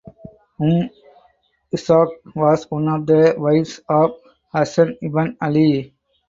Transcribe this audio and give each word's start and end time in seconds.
Umm 0.63 0.83
Ishaq 1.75 2.09
was 2.35 2.63
one 2.71 2.87
of 2.87 3.05
the 3.05 3.35
wives 3.37 3.81
of 3.87 4.09
Hasan 4.51 4.97
ibn 5.07 5.37
Ali. 5.39 5.93